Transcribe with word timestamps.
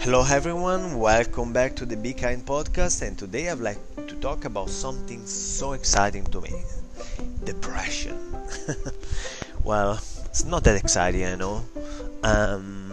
Hello, 0.00 0.24
everyone. 0.24 1.00
Welcome 1.00 1.52
back 1.52 1.74
to 1.74 1.84
the 1.84 1.96
Be 1.96 2.12
Kind 2.12 2.46
podcast. 2.46 3.02
And 3.02 3.18
today 3.18 3.50
I'd 3.50 3.58
like 3.58 3.78
to 3.96 4.14
talk 4.20 4.44
about 4.44 4.70
something 4.70 5.26
so 5.26 5.72
exciting 5.72 6.24
to 6.26 6.40
me 6.40 6.54
depression. 7.44 8.16
well, 9.64 9.94
it's 10.26 10.44
not 10.44 10.62
that 10.64 10.76
exciting, 10.76 11.24
I 11.26 11.34
know. 11.34 11.64
Um, 12.22 12.92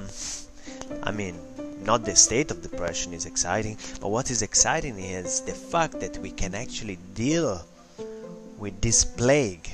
I 1.03 1.11
mean, 1.11 1.39
not 1.83 2.05
the 2.05 2.15
state 2.15 2.49
of 2.49 2.63
depression 2.63 3.13
is 3.13 3.27
exciting, 3.27 3.77
but 4.01 4.09
what 4.09 4.31
is 4.31 4.41
exciting 4.41 4.97
is 4.97 5.41
the 5.41 5.53
fact 5.53 5.99
that 5.99 6.17
we 6.17 6.31
can 6.31 6.55
actually 6.55 6.97
deal 7.13 7.63
with 8.57 8.81
this 8.81 9.05
plague 9.05 9.69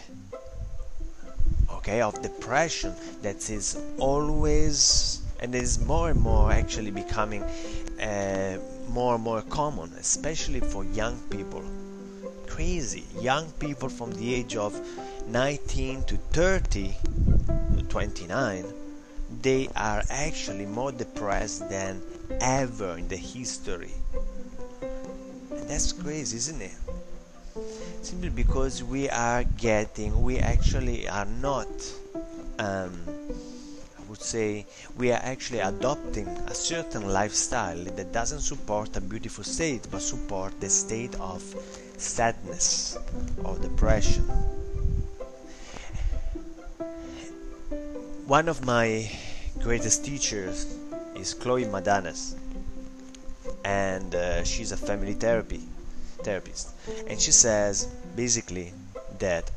okay 1.72 2.02
of 2.02 2.22
depression 2.22 2.94
that 3.22 3.50
is 3.50 3.82
always 3.98 5.21
and 5.42 5.54
is 5.56 5.80
more 5.80 6.10
and 6.10 6.20
more 6.20 6.52
actually 6.52 6.92
becoming 6.92 7.44
uh, 8.02 8.58
more 8.90 9.16
and 9.16 9.24
more 9.24 9.42
common, 9.44 9.92
especially 10.00 10.60
for 10.60 10.84
young 10.84 11.18
people. 11.30 11.64
Crazy. 12.48 13.06
Young 13.20 13.50
people 13.54 13.90
from 13.90 14.12
the 14.12 14.36
age 14.36 14.56
of 14.56 14.80
19 15.28 16.04
to 16.04 16.18
30 16.18 16.96
to 17.76 17.82
29 17.84 18.66
they 19.42 19.70
are 19.76 20.04
actually 20.10 20.66
more 20.66 20.92
depressed 20.92 21.70
than 21.70 22.02
ever 22.42 22.98
in 22.98 23.08
the 23.08 23.16
history. 23.16 23.92
And 24.82 25.70
that's 25.70 25.94
crazy 25.94 26.38
isn't 26.38 26.62
it? 26.62 26.76
Simply 28.02 28.30
because 28.30 28.84
we 28.84 29.10
are 29.10 29.44
getting 29.44 30.22
we 30.22 30.40
actually 30.40 31.08
are 31.08 31.26
not 31.26 31.68
um, 32.60 33.02
say 34.22 34.66
we 34.98 35.12
are 35.12 35.20
actually 35.24 35.60
adopting 35.60 36.28
a 36.28 36.54
certain 36.54 37.08
lifestyle 37.10 37.78
that 37.78 38.12
doesn't 38.12 38.42
support 38.42 38.96
a 38.98 39.02
beautiful 39.02 39.44
state 39.44 39.88
but 39.92 40.02
support 40.02 40.60
the 40.60 40.70
state 40.70 41.16
of 41.20 41.42
sadness 41.98 42.98
or 43.44 43.58
depression. 43.60 44.24
One 48.26 48.48
of 48.48 48.66
my 48.66 49.12
greatest 49.60 50.06
teachers 50.06 50.78
is 51.16 51.36
Cloé 51.36 51.66
Madanes 51.70 52.36
and 53.66 54.16
uh, 54.16 54.44
she's 54.44 54.72
a 54.72 54.78
family 54.78 55.14
therapy 55.14 55.62
therapist. 56.24 56.70
And 57.08 57.20
she 57.20 57.32
says 57.32 57.88
basically 58.16 58.74
that 59.20 59.50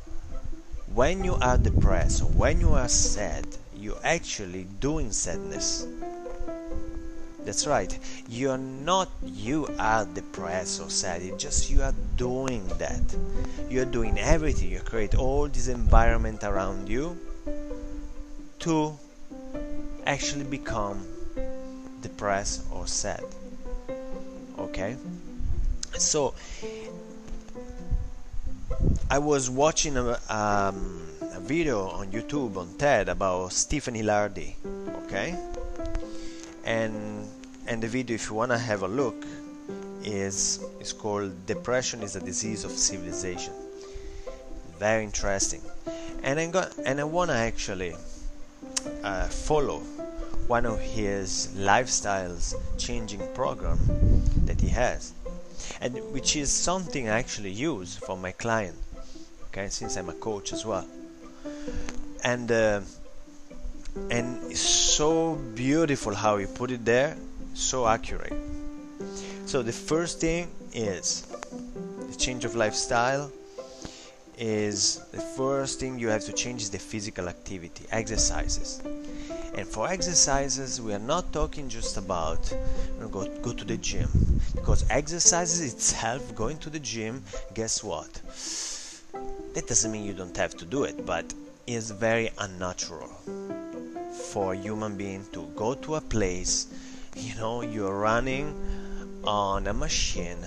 when 0.93 1.23
you 1.23 1.35
are 1.35 1.57
depressed 1.57 2.21
or 2.21 2.27
when 2.27 2.59
you 2.59 2.73
are 2.73 2.87
sad 2.87 3.45
you're 3.95 4.05
actually 4.05 4.65
doing 4.79 5.11
sadness. 5.11 5.87
That's 7.43 7.67
right. 7.67 7.97
You're 8.27 8.57
not 8.57 9.09
you 9.23 9.67
are 9.77 10.05
depressed 10.05 10.81
or 10.81 10.89
sad. 10.89 11.21
It's 11.21 11.41
just 11.41 11.69
you 11.69 11.81
are 11.83 11.93
doing 12.17 12.67
that. 12.79 13.01
You're 13.69 13.85
doing 13.85 14.17
everything. 14.17 14.71
You 14.71 14.79
create 14.79 15.15
all 15.15 15.47
this 15.47 15.67
environment 15.67 16.43
around 16.43 16.89
you 16.89 17.17
to 18.59 18.97
actually 20.07 20.45
become 20.45 21.05
depressed 22.01 22.63
or 22.71 22.87
sad. 22.87 23.23
Okay? 24.57 24.95
So 25.97 26.33
I 29.09 29.19
was 29.19 29.49
watching 29.51 29.97
a 29.97 30.19
um, 30.29 31.14
video 31.45 31.89
on 31.89 32.07
YouTube 32.07 32.57
on 32.57 32.67
TED 32.79 33.07
about 33.07 33.53
Stephen 33.53 33.93
Ilardi, 33.93 34.55
okay? 35.03 35.37
And 36.63 37.29
and 37.67 37.83
the 37.83 37.87
video, 37.87 38.15
if 38.15 38.29
you 38.29 38.35
wanna 38.35 38.57
have 38.57 38.81
a 38.81 38.87
look, 38.87 39.15
is 40.03 40.59
is 40.79 40.91
called 40.91 41.45
"Depression 41.45 42.01
is 42.01 42.15
a 42.15 42.19
Disease 42.19 42.63
of 42.63 42.71
Civilization." 42.71 43.53
Very 44.79 45.03
interesting, 45.03 45.61
and 46.23 46.39
I 46.39 46.47
got 46.49 46.75
and 46.83 46.99
I 46.99 47.03
wanna 47.03 47.33
actually 47.33 47.93
uh, 49.03 49.27
follow 49.27 49.81
one 50.47 50.65
of 50.65 50.79
his 50.79 51.49
lifestyles 51.55 52.55
changing 52.79 53.21
program 53.35 53.77
that 54.47 54.59
he 54.59 54.69
has, 54.69 55.13
and 55.79 55.93
which 56.11 56.35
is 56.35 56.49
something 56.51 57.07
I 57.07 57.19
actually 57.19 57.51
use 57.51 57.95
for 57.97 58.17
my 58.17 58.31
client. 58.31 58.77
Okay, 59.49 59.69
since 59.69 59.95
I'm 59.95 60.09
a 60.09 60.13
coach 60.13 60.51
as 60.51 60.65
well 60.65 60.87
and 62.23 62.51
uh, 62.51 62.81
and 64.09 64.51
it's 64.51 64.59
so 64.59 65.35
beautiful 65.55 66.13
how 66.13 66.37
you 66.37 66.47
put 66.47 66.71
it 66.71 66.83
there 66.83 67.15
so 67.55 67.87
accurate. 67.87 68.33
So 69.45 69.61
the 69.63 69.71
first 69.71 70.19
thing 70.19 70.49
is 70.73 71.21
the 72.09 72.15
change 72.15 72.45
of 72.45 72.55
lifestyle 72.55 73.31
is 74.37 74.97
the 75.11 75.21
first 75.21 75.79
thing 75.79 75.97
you 75.97 76.09
have 76.09 76.25
to 76.25 76.33
change 76.33 76.61
is 76.61 76.69
the 76.69 76.79
physical 76.79 77.29
activity 77.29 77.85
exercises. 77.91 78.81
And 79.55 79.65
for 79.65 79.87
exercises 79.87 80.81
we 80.81 80.93
are 80.93 80.99
not 80.99 81.31
talking 81.31 81.69
just 81.69 81.95
about 81.95 82.51
you 82.51 82.99
know, 82.99 83.07
go, 83.07 83.25
go 83.39 83.53
to 83.53 83.63
the 83.63 83.77
gym. 83.77 84.09
Because 84.53 84.85
exercises 84.89 85.73
itself 85.73 86.35
going 86.35 86.57
to 86.57 86.69
the 86.69 86.79
gym 86.79 87.23
guess 87.53 87.83
what? 87.83 88.11
That 89.53 89.67
doesn't 89.67 89.91
mean 89.91 90.03
you 90.03 90.13
don't 90.13 90.35
have 90.35 90.57
to 90.57 90.65
do 90.65 90.83
it 90.83 91.05
but 91.05 91.33
is 91.67 91.91
very 91.91 92.29
unnatural 92.37 93.09
for 94.31 94.53
a 94.53 94.57
human 94.57 94.95
being 94.95 95.25
to 95.31 95.47
go 95.55 95.73
to 95.73 95.95
a 95.95 96.01
place 96.01 96.67
you 97.15 97.35
know 97.35 97.61
you're 97.61 97.97
running 97.97 98.53
on 99.23 99.67
a 99.67 99.73
machine 99.73 100.37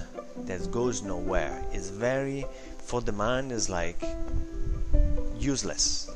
that 0.47 0.71
goes 0.71 1.03
nowhere. 1.03 1.63
Is 1.73 1.91
very 1.91 2.45
for 2.79 3.01
the 3.01 3.13
mind 3.13 3.53
is 3.53 3.69
like 3.69 4.01
useless 5.39 6.11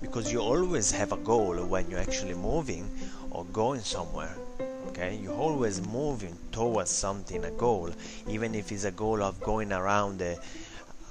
because 0.00 0.32
you 0.32 0.40
always 0.40 0.90
have 0.90 1.12
a 1.12 1.16
goal 1.16 1.54
when 1.64 1.88
you're 1.90 2.00
actually 2.00 2.34
moving 2.34 2.88
or 3.30 3.44
going 3.46 3.80
somewhere 3.80 4.34
okay? 4.88 5.18
You're 5.22 5.34
always 5.34 5.86
moving 5.86 6.36
towards 6.50 6.90
something 6.90 7.44
a 7.44 7.50
goal 7.52 7.90
even 8.28 8.54
if 8.54 8.72
it's 8.72 8.84
a 8.84 8.90
goal 8.90 9.22
of 9.22 9.40
going 9.40 9.72
around 9.72 10.18
the 10.18 10.38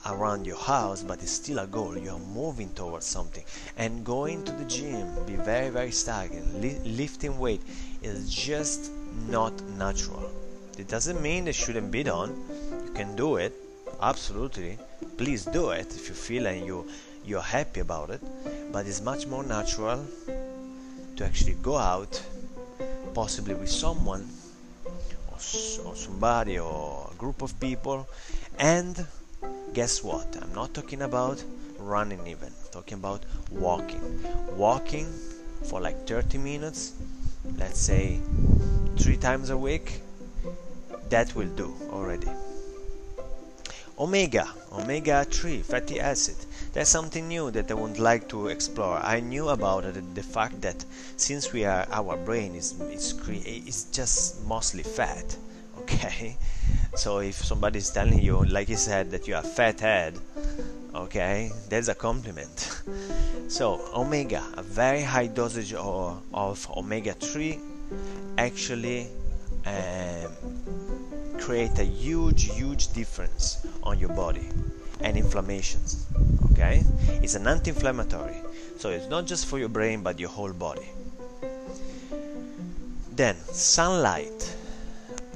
around 0.07 0.45
your 0.45 0.57
house 0.57 1.03
but 1.03 1.21
it's 1.21 1.31
still 1.31 1.59
a 1.59 1.67
goal. 1.67 1.97
You're 1.97 2.19
moving 2.19 2.69
towards 2.73 3.05
something. 3.05 3.43
And 3.77 4.03
going 4.05 4.43
to 4.45 4.51
the 4.51 4.65
gym 4.65 5.07
be 5.25 5.35
very 5.35 5.69
very 5.69 5.91
stagnant 5.91 6.61
Li- 6.61 6.79
lifting 6.85 7.37
weight 7.39 7.61
is 8.01 8.33
just 8.33 8.91
not 9.29 9.53
natural. 9.77 10.29
It 10.77 10.87
doesn't 10.87 11.21
mean 11.21 11.47
it 11.47 11.55
shouldn't 11.55 11.91
be 11.91 12.03
done. 12.03 12.35
You 12.85 12.91
can 12.93 13.15
do 13.15 13.35
it. 13.35 13.53
Absolutely. 14.01 14.77
Please 15.17 15.45
do 15.45 15.69
it 15.69 15.87
if 15.95 16.07
you 16.09 16.15
feel 16.15 16.47
and 16.47 16.65
you 16.65 16.87
you're 17.25 17.41
happy 17.41 17.81
about 17.81 18.09
it. 18.09 18.21
But 18.71 18.87
it's 18.87 19.01
much 19.01 19.27
more 19.27 19.43
natural 19.43 20.05
to 21.17 21.25
actually 21.25 21.55
go 21.61 21.77
out 21.77 22.21
possibly 23.13 23.53
with 23.53 23.69
someone 23.69 24.27
or, 24.85 25.35
or 25.85 25.95
somebody 25.95 26.57
or 26.57 27.09
a 27.11 27.15
group 27.15 27.41
of 27.41 27.59
people 27.59 28.07
and 28.57 29.05
guess 29.73 30.03
what? 30.03 30.37
I'm 30.41 30.53
not 30.53 30.73
talking 30.73 31.01
about 31.01 31.43
running 31.79 32.25
even, 32.27 32.47
I'm 32.47 32.71
talking 32.71 32.97
about 32.97 33.23
walking. 33.51 34.23
Walking 34.55 35.07
for 35.63 35.81
like 35.81 36.07
30 36.07 36.37
minutes, 36.37 36.93
let's 37.57 37.79
say 37.79 38.19
three 38.97 39.17
times 39.17 39.49
a 39.49 39.57
week, 39.57 40.01
that 41.09 41.35
will 41.35 41.49
do 41.49 41.73
already. 41.91 42.29
Omega, 43.99 44.47
omega 44.71 45.25
3 45.25 45.61
fatty 45.61 45.99
acid. 45.99 46.35
That's 46.73 46.89
something 46.89 47.27
new 47.27 47.51
that 47.51 47.69
I 47.69 47.73
would 47.73 47.99
like 47.99 48.29
to 48.29 48.47
explore. 48.47 48.97
I 48.97 49.19
knew 49.19 49.49
about 49.49 49.85
it, 49.85 50.15
the 50.15 50.23
fact 50.23 50.61
that 50.61 50.83
since 51.17 51.51
we 51.51 51.65
are 51.65 51.85
our 51.91 52.17
brain 52.17 52.55
is 52.55 52.79
is, 52.81 53.83
just 53.91 54.43
mostly 54.45 54.83
fat, 54.83 55.37
okay? 55.81 56.37
So 56.95 57.19
if 57.19 57.35
somebody 57.35 57.79
is 57.79 57.89
telling 57.89 58.21
you, 58.21 58.43
like 58.43 58.67
he 58.67 58.75
said, 58.75 59.11
that 59.11 59.27
you 59.27 59.33
have 59.33 59.51
fat 59.51 59.79
head, 59.79 60.19
okay, 60.93 61.51
that's 61.69 61.87
a 61.87 61.95
compliment. 61.95 62.81
so 63.47 63.81
omega, 63.95 64.43
a 64.57 64.63
very 64.63 65.01
high 65.01 65.27
dosage 65.27 65.73
of, 65.73 66.21
of 66.33 66.69
omega 66.77 67.13
3 67.13 67.59
actually 68.37 69.07
um, 69.65 70.31
create 71.39 71.77
a 71.79 71.83
huge, 71.83 72.51
huge 72.51 72.91
difference 72.93 73.65
on 73.83 73.97
your 73.97 74.09
body 74.09 74.47
and 74.99 75.17
inflammations. 75.17 76.05
Okay, 76.51 76.83
it's 77.23 77.35
an 77.35 77.47
anti-inflammatory, 77.47 78.35
so 78.77 78.89
it's 78.89 79.07
not 79.07 79.25
just 79.25 79.45
for 79.45 79.57
your 79.57 79.69
brain 79.69 80.03
but 80.03 80.19
your 80.19 80.29
whole 80.29 80.53
body. 80.53 80.87
Then 83.13 83.35
sunlight 83.37 84.55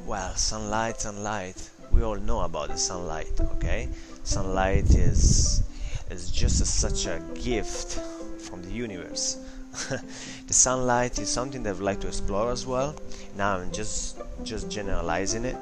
well 0.06 0.36
sunlight 0.36 1.02
sunlight 1.02 1.70
we 1.92 2.04
all 2.04 2.16
know 2.16 2.42
about 2.42 2.70
the 2.70 2.78
sunlight 2.78 3.32
okay 3.42 3.90
sunlight 4.24 4.90
is 4.96 5.64
is 6.12 6.30
just 6.30 6.62
a, 6.62 6.66
such 6.66 7.08
a 7.08 7.20
gift 7.34 8.00
from 8.40 8.62
the 8.62 8.72
universe 8.72 9.38
the 10.48 10.54
sunlight 10.54 11.20
is 11.20 11.30
something 11.30 11.64
that 11.64 11.72
I 11.72 11.74
would 11.74 11.82
like 11.82 12.00
to 12.02 12.08
explore 12.08 12.50
as 12.50 12.66
well. 12.66 12.96
Now 13.36 13.58
I'm 13.58 13.72
just 13.74 14.18
just 14.44 14.70
generalizing 14.70 15.44
it, 15.44 15.58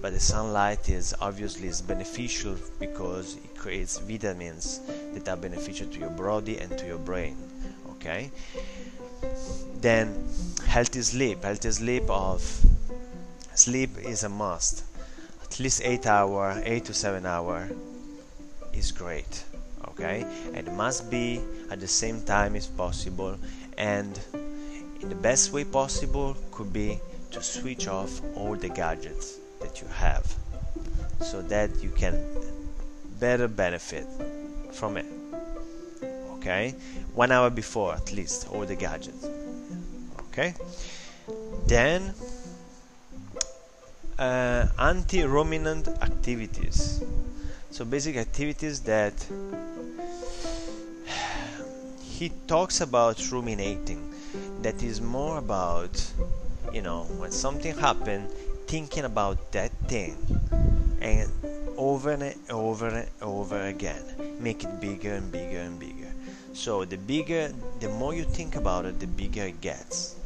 but 0.00 0.14
the 0.14 0.20
sunlight 0.20 0.88
is 0.88 1.14
obviously 1.20 1.68
is 1.68 1.82
beneficial 1.82 2.56
because 2.78 3.36
it 3.36 3.54
creates 3.56 3.98
vitamins 3.98 4.80
that 5.12 5.28
are 5.28 5.36
beneficial 5.36 5.86
to 5.88 5.98
your 5.98 6.10
body 6.10 6.56
and 6.58 6.76
to 6.78 6.86
your 6.86 6.98
brain. 6.98 7.36
Okay. 7.90 8.30
Then 9.82 10.24
healthy 10.66 11.02
sleep. 11.02 11.44
Healthy 11.44 11.70
sleep 11.72 12.08
of 12.08 12.40
sleep 13.60 13.90
is 13.98 14.24
a 14.24 14.28
must. 14.28 14.84
At 15.42 15.60
least 15.60 15.82
eight 15.84 16.06
hour, 16.06 16.60
eight 16.64 16.84
to 16.86 16.94
seven 16.94 17.26
hour 17.26 17.68
is 18.72 18.92
great 18.92 19.44
okay? 20.00 20.24
It 20.54 20.72
must 20.72 21.10
be 21.10 21.40
at 21.70 21.80
the 21.80 21.88
same 21.88 22.22
time 22.22 22.56
as 22.56 22.66
possible. 22.66 23.36
And 23.76 24.18
in 25.00 25.08
the 25.08 25.14
best 25.14 25.52
way 25.52 25.64
possible 25.64 26.36
could 26.50 26.72
be 26.72 27.00
to 27.30 27.42
switch 27.42 27.86
off 27.88 28.20
all 28.34 28.56
the 28.56 28.68
gadgets 28.68 29.38
that 29.60 29.80
you 29.80 29.88
have 29.88 30.26
so 31.20 31.42
that 31.42 31.70
you 31.82 31.90
can 31.90 32.24
better 33.18 33.48
benefit 33.48 34.06
from 34.72 34.96
it 34.96 35.06
okay? 36.36 36.74
One 37.14 37.30
hour 37.30 37.50
before 37.50 37.94
at 37.94 38.12
least 38.12 38.48
all 38.50 38.64
the 38.64 38.74
gadgets 38.76 39.26
okay? 40.28 40.54
Then 41.66 42.14
uh, 44.20 44.66
anti-ruminant 44.78 45.88
activities. 46.02 47.02
So 47.70 47.84
basic 47.84 48.16
activities 48.16 48.80
that 48.80 49.14
he 52.02 52.30
talks 52.46 52.82
about 52.82 53.32
ruminating. 53.32 54.06
That 54.62 54.82
is 54.82 55.00
more 55.00 55.38
about 55.38 56.04
you 56.72 56.82
know 56.82 57.04
when 57.18 57.32
something 57.32 57.76
happened 57.76 58.28
thinking 58.66 59.04
about 59.04 59.52
that 59.52 59.72
thing 59.88 60.14
and 61.00 61.32
over 61.76 62.10
and 62.10 62.34
over 62.50 62.88
and 62.88 63.08
over 63.22 63.62
again. 63.62 64.02
Make 64.38 64.64
it 64.64 64.80
bigger 64.80 65.14
and 65.14 65.32
bigger 65.32 65.60
and 65.60 65.80
bigger. 65.80 66.12
So 66.52 66.84
the 66.84 66.98
bigger 66.98 67.52
the 67.80 67.88
more 67.88 68.14
you 68.14 68.24
think 68.24 68.54
about 68.54 68.84
it 68.84 69.00
the 69.00 69.06
bigger 69.06 69.46
it 69.46 69.60
gets 69.62 70.19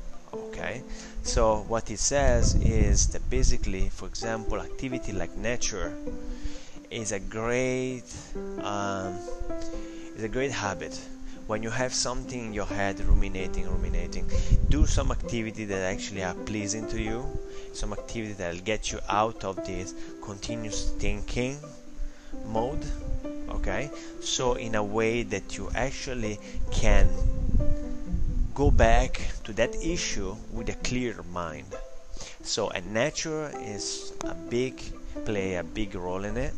okay? 0.49 0.83
So 1.23 1.65
what 1.69 1.89
he 1.89 1.97
says 1.97 2.55
is 2.55 3.09
that 3.09 3.29
basically 3.31 3.89
for 3.89 4.07
example 4.07 4.61
activity 4.61 5.13
like 5.13 5.37
nature 5.37 5.93
is 6.91 7.13
a 7.13 7.21
great 7.21 8.05
um, 8.63 9.19
is 10.17 10.23
a 10.23 10.29
great 10.29 10.53
habit. 10.53 10.99
When 11.47 11.63
you 11.63 11.71
have 11.71 11.93
something 11.93 12.47
in 12.47 12.53
your 12.55 12.67
head 12.67 13.01
ruminating 13.01 13.69
ruminating 13.69 14.31
do 14.71 14.87
some 14.87 15.11
activity 15.11 15.65
that 15.67 15.83
actually 15.93 16.23
are 16.23 16.35
pleasing 16.35 16.89
to 16.89 17.01
you 17.01 17.25
some 17.73 17.93
activity 17.93 18.33
that 18.35 18.55
will 18.55 18.63
get 18.63 18.93
you 18.93 19.01
out 19.11 19.45
of 19.45 19.57
this 19.67 19.95
continuous 20.23 20.93
thinking 20.93 21.59
mode 22.47 22.83
okay? 23.65 23.91
So 24.21 24.55
in 24.55 24.75
a 24.75 24.83
way 24.83 25.23
that 25.25 25.57
you 25.57 25.71
actually 25.75 26.39
can 26.71 27.09
go 28.55 28.71
back 28.71 29.21
to 29.43 29.53
that 29.53 29.75
issue 29.83 30.37
with 30.53 30.69
a 30.69 30.75
clear 30.85 31.23
mind. 31.33 31.67
So 32.43 32.71
a 32.71 32.81
nature 32.81 33.51
is 33.61 34.13
a 34.25 34.35
big 34.35 34.81
play 35.25 35.57
a 35.57 35.65
big 35.65 35.95
role 35.95 36.25
in 36.25 36.37
it 36.37 36.53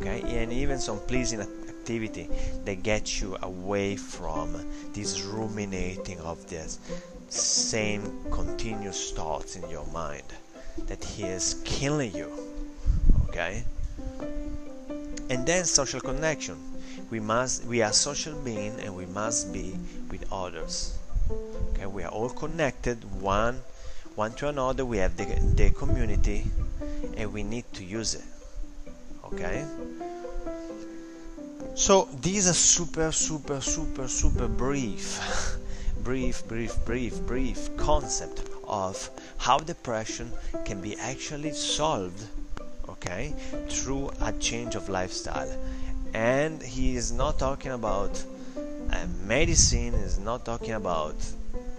okay? 0.00 0.20
And 0.42 0.52
even 0.52 0.78
some 0.78 0.98
pleasing 1.00 1.40
activity 1.40 2.28
that 2.64 2.82
gets 2.82 3.20
you 3.20 3.36
away 3.42 3.96
from 3.96 4.54
this 4.92 5.22
ruminating 5.22 6.20
of 6.20 6.48
this 6.48 6.78
same 7.28 8.24
continuous 8.30 9.10
thoughts 9.12 9.56
in 9.56 9.68
your 9.68 9.86
mind 9.86 10.24
that 10.86 11.04
he 11.04 11.24
is 11.24 11.60
killing 11.64 12.14
you 12.14 12.30
okay? 13.28 13.64
And 15.30 15.46
then 15.46 15.64
social 15.64 16.00
connection 16.00 16.56
we 17.10 17.20
must 17.20 17.64
we 17.64 17.82
are 17.82 17.92
social 17.92 18.34
being 18.40 18.78
and 18.80 18.94
we 18.94 19.06
must 19.06 19.52
be 19.52 19.76
with 20.10 20.24
others. 20.32 20.98
Okay 21.72 21.86
we 21.86 22.02
are 22.02 22.10
all 22.10 22.30
connected 22.30 22.98
one 23.20 23.60
one 24.14 24.32
to 24.34 24.48
another. 24.48 24.84
We 24.84 24.98
have 24.98 25.16
the, 25.16 25.26
the 25.54 25.70
community 25.70 26.44
and 27.16 27.32
we 27.32 27.42
need 27.42 27.64
to 27.74 27.84
use 27.84 28.14
it. 28.14 28.24
Okay? 29.24 29.64
So 31.76 32.08
these 32.20 32.48
are 32.48 32.54
super 32.54 33.12
super 33.12 33.60
super 33.60 34.08
super 34.08 34.48
brief 34.48 35.56
brief 36.02 36.46
brief 36.48 36.84
brief 36.84 37.20
brief 37.26 37.76
concept 37.76 38.42
of 38.66 39.10
how 39.38 39.58
depression 39.58 40.32
can 40.64 40.80
be 40.80 40.96
actually 40.98 41.52
solved 41.52 42.22
okay 42.88 43.34
through 43.68 44.10
a 44.20 44.32
change 44.32 44.74
of 44.74 44.88
lifestyle 44.88 45.50
and 46.14 46.62
he 46.62 46.96
is 46.96 47.12
not 47.12 47.38
talking 47.38 47.72
about 47.72 48.24
uh, 48.90 49.06
medicine 49.24 49.94
is 49.94 50.18
not 50.18 50.44
talking 50.44 50.72
about 50.72 51.14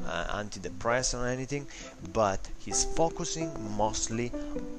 uh, 0.06 0.42
antidepressant 0.44 1.22
or 1.22 1.28
anything 1.28 1.66
but 2.14 2.40
he's 2.60 2.84
focusing 2.84 3.52
mostly 3.78 4.32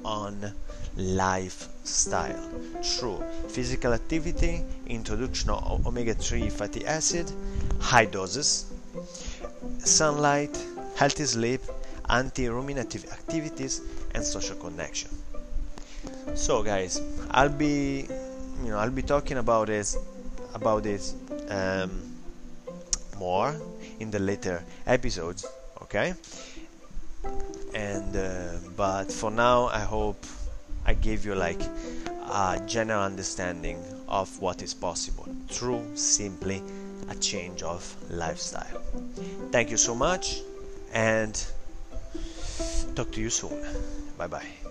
on 0.03 0.53
lifestyle 0.95 2.49
through 2.83 3.23
physical 3.47 3.93
activity, 3.93 4.61
introduction 4.87 5.49
of 5.49 5.85
omega-3 5.87 6.51
fatty 6.51 6.85
acid, 6.85 7.31
high 7.79 8.05
doses, 8.05 8.71
sunlight, 9.79 10.57
healthy 10.95 11.25
sleep, 11.25 11.61
anti-ruminative 12.09 13.05
activities, 13.11 13.81
and 14.13 14.23
social 14.23 14.55
connection. 14.57 15.09
So, 16.35 16.63
guys, 16.63 17.01
I'll 17.31 17.49
be, 17.49 18.07
you 18.71 18.77
know, 18.77 18.83
I'll 18.83 18.89
be 18.89 19.01
talking 19.01 19.37
about 19.37 19.67
this, 19.67 19.97
about 20.53 20.83
this 20.83 21.13
um, 21.49 21.91
more 23.19 23.53
in 23.99 24.09
the 24.11 24.19
later 24.19 24.63
episodes. 24.87 25.45
Okay, 25.81 26.13
and 27.75 28.15
uh, 28.15 28.53
but 28.77 29.11
for 29.11 29.29
now, 29.29 29.65
I 29.65 29.79
hope 29.79 30.25
I 30.85 30.93
gave 30.93 31.25
you 31.25 31.35
like 31.35 31.61
a 32.31 32.61
general 32.65 33.03
understanding 33.03 33.83
of 34.07 34.39
what 34.39 34.61
is 34.61 34.73
possible 34.73 35.27
through 35.49 35.83
simply 35.95 36.63
a 37.09 37.15
change 37.15 37.63
of 37.63 37.83
lifestyle. 38.09 38.81
Thank 39.51 39.69
you 39.69 39.77
so 39.77 39.93
much 39.93 40.39
and 40.93 41.35
talk 42.95 43.11
to 43.11 43.19
you 43.19 43.29
soon. 43.29 43.61
Bye 44.17 44.27
bye. 44.27 44.70